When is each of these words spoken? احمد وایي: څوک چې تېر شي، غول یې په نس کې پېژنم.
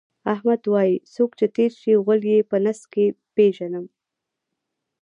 احمد 0.33 0.61
وایي: 0.73 0.95
څوک 1.13 1.31
چې 1.39 1.45
تېر 1.55 1.71
شي، 1.81 1.93
غول 2.03 2.21
یې 2.31 2.39
په 2.49 2.57
نس 2.63 2.79
کې 2.91 3.05
پېژنم. 3.35 3.85